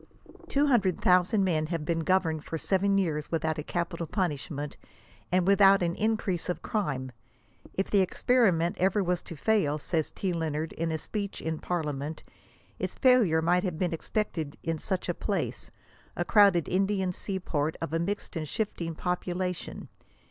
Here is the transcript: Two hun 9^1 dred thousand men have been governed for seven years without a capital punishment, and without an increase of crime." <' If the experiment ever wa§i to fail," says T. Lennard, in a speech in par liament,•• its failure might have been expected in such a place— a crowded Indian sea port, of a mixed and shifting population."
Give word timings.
Two 0.47 0.65
hun 0.65 0.79
9^1 0.79 0.81
dred 0.81 1.01
thousand 1.01 1.43
men 1.43 1.67
have 1.67 1.85
been 1.85 1.99
governed 1.99 2.43
for 2.43 2.57
seven 2.57 2.97
years 2.97 3.29
without 3.31 3.59
a 3.59 3.63
capital 3.63 4.07
punishment, 4.07 4.75
and 5.31 5.45
without 5.45 5.83
an 5.83 5.93
increase 5.93 6.49
of 6.49 6.63
crime." 6.63 7.11
<' 7.43 7.73
If 7.75 7.91
the 7.91 8.01
experiment 8.01 8.79
ever 8.79 9.03
wa§i 9.03 9.23
to 9.25 9.35
fail," 9.35 9.77
says 9.77 10.09
T. 10.09 10.33
Lennard, 10.33 10.73
in 10.73 10.91
a 10.91 10.97
speech 10.97 11.39
in 11.39 11.59
par 11.59 11.83
liament,•• 11.83 11.99
its 12.79 12.97
failure 12.97 13.43
might 13.43 13.63
have 13.63 13.77
been 13.77 13.93
expected 13.93 14.57
in 14.63 14.79
such 14.79 15.07
a 15.07 15.13
place— 15.13 15.69
a 16.15 16.25
crowded 16.25 16.67
Indian 16.67 17.13
sea 17.13 17.39
port, 17.39 17.77
of 17.79 17.93
a 17.93 17.99
mixed 17.99 18.35
and 18.35 18.47
shifting 18.49 18.95
population." 18.95 19.87